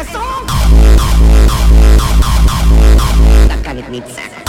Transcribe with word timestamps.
Esso? 0.00 0.44
Dat 3.48 3.60
kan 3.62 3.76
ik 3.76 3.88
niet 3.88 4.02
zeggen. 4.14 4.42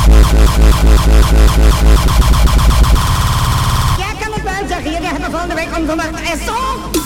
Ja, 3.98 4.26
kan 4.26 4.34
ik 4.36 4.44
wel 4.44 4.68
zeggen. 4.68 4.92
Jullie 4.92 5.08
hebben 5.08 5.32
volgende 5.32 5.56
week 5.56 5.78
onverwacht 5.78 6.22
Esso? 6.22 6.97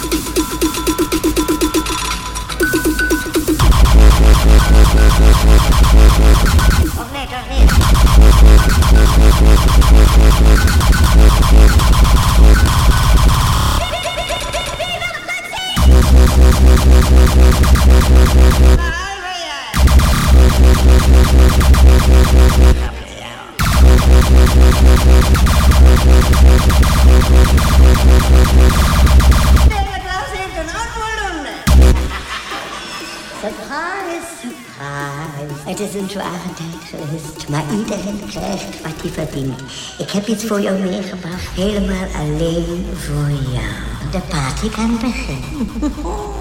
Het 35.72 35.80
is 35.80 35.94
een 35.94 36.10
zware 36.10 36.54
tijd 36.56 36.90
geweest, 36.90 37.50
maar 37.50 37.64
iedereen 37.74 38.20
krijgt 38.30 38.82
wat 38.82 39.02
hij 39.02 39.12
verdient. 39.12 39.62
Ik 39.98 40.12
heb 40.12 40.28
iets 40.28 40.44
voor 40.46 40.62
jou 40.62 40.80
meegebracht, 40.80 41.50
helemaal 41.56 42.08
alleen 42.20 42.86
voor 42.94 43.30
jou. 43.54 44.12
De 44.12 44.20
party 44.30 44.70
kan 44.70 44.98
beginnen. 45.00 46.40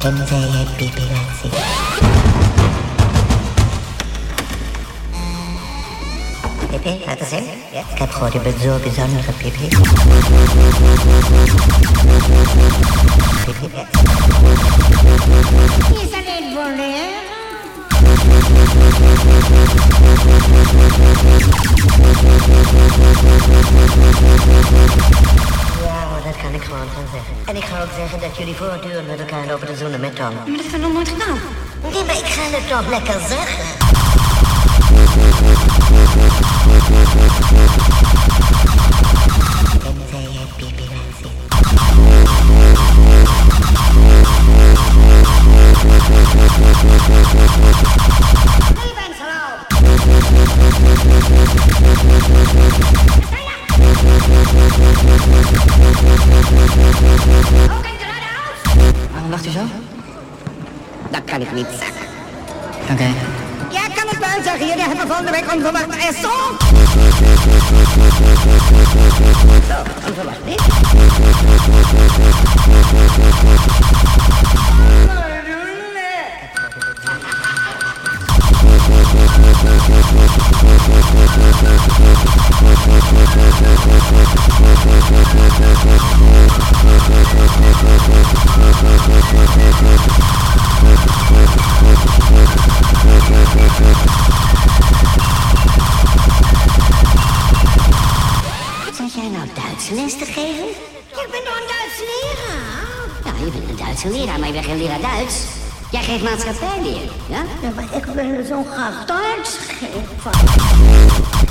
Tenzij 0.00 0.38
jij 0.38 0.66
pipi 0.76 1.00
laat 1.00 1.36
zien. 1.42 1.50
Pipi, 6.70 7.02
laten 7.06 7.26
zien. 7.26 7.44
Ja. 7.72 7.80
Ik 7.92 7.98
heb 7.98 8.10
gehoord, 8.10 8.32
je 8.32 8.40
bent 8.40 8.60
zo 8.60 8.78
bijzondere 8.78 9.32
pipi. 9.32 9.68
Pipi, 13.44 13.68
ja. 13.74 13.86
Is 16.02 16.10
dat 16.10 16.24
niet 16.40 16.54
volleer? 16.54 17.28
Ja 25.34 25.39
van 26.76 27.04
zeggen. 27.12 27.34
En 27.44 27.56
ik 27.56 27.64
ga 27.64 27.82
ook 27.82 27.92
zeggen 27.96 28.20
dat 28.20 28.36
jullie 28.36 28.54
voortdurend 28.54 29.06
met 29.06 29.20
elkaar 29.20 29.46
lopen 29.46 29.66
te 29.66 29.76
zoenen 29.76 30.00
met 30.00 30.16
Tom. 30.16 30.34
Maar 30.34 30.56
dat 30.56 30.62
hebben 30.62 30.72
we 30.72 30.78
nog 30.78 30.92
nooit 30.92 31.08
gedaan. 31.08 31.38
Nee, 31.82 32.04
maar 32.04 32.16
ik 32.16 32.26
ga 32.36 32.42
het 32.42 32.68
toch 32.68 32.88
lekker 32.88 33.20
zeggen. 33.28 33.64
Waarom 59.12 59.30
lacht 59.30 59.46
u 59.46 59.50
zo? 59.50 59.60
Dat 61.10 61.20
kan 61.24 61.40
ik 61.40 61.52
niet 61.52 61.66
zeggen. 61.78 62.06
Oké. 62.90 63.08
Ja, 63.70 63.80
kan 63.94 64.10
ik 64.10 64.18
wel 64.18 64.42
zeggen. 64.44 64.66
Jullie 64.66 64.82
hebben 64.82 65.06
volgende 65.06 65.30
week 65.30 65.52
onverwacht 65.52 65.96
Esso? 65.96 66.30
Zo, 69.68 69.82
onverwacht, 70.06 70.44
nee? 70.44 70.56
Zat 98.96 99.14
jij 99.14 99.28
nou 99.28 99.48
Duits 99.54 99.88
les 99.90 100.18
te 100.18 100.24
geven? 100.24 100.68
Ik 101.08 101.28
ben 101.30 101.40
toch 101.44 101.60
een 101.60 101.66
Duitse 101.66 102.04
leraar? 102.10 102.84
Ja, 103.24 103.44
je 103.44 103.50
bent 103.50 103.68
een 103.68 103.76
Duitse 103.76 104.08
leraar, 104.08 104.38
maar 104.38 104.46
je 104.48 104.52
bent 104.54 104.64
geen 104.64 104.78
leraar 104.78 105.00
Duits. 105.00 105.34
Jij 105.90 106.02
geeft 106.02 106.22
maatschappijleer, 106.22 107.10
ja? 107.28 107.42
Ja, 107.62 107.70
maar 107.74 107.84
ik 107.96 108.04
wil 108.04 108.44
zo 108.44 108.64
graag 108.72 109.04
Duits 109.04 109.56
geven. 109.78 111.49